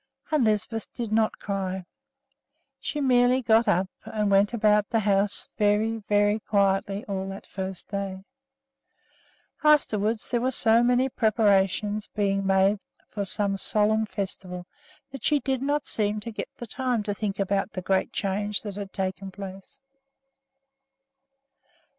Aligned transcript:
And 0.31 0.43
Lisbeth 0.45 0.91
did 0.95 1.11
not 1.11 1.37
cry. 1.37 1.85
She 2.79 2.99
merely 2.99 3.43
got 3.43 3.67
up 3.67 3.87
and 4.03 4.31
went 4.31 4.51
about 4.51 4.89
the 4.89 5.01
house 5.01 5.47
very, 5.59 5.97
very 6.09 6.39
quietly 6.39 7.05
all 7.05 7.29
that 7.29 7.45
first 7.45 7.87
day. 7.89 8.23
Afterwards 9.63 10.27
there 10.29 10.41
were 10.41 10.51
so 10.51 10.81
many 10.81 11.07
preparations 11.07 12.07
being 12.15 12.47
made 12.47 12.79
for 13.11 13.25
some 13.25 13.57
solemn 13.59 14.07
festival 14.07 14.65
that 15.11 15.23
she 15.23 15.39
did 15.39 15.61
not 15.61 15.85
seem 15.85 16.19
to 16.21 16.31
get 16.31 16.49
time 16.67 17.03
to 17.03 17.13
think 17.13 17.37
about 17.37 17.73
the 17.73 17.81
great 17.83 18.11
change 18.11 18.63
that 18.63 18.77
had 18.77 18.91
taken 18.93 19.29
place. 19.29 19.81